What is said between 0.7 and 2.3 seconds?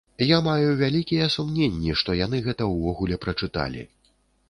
вялікія сумненні, што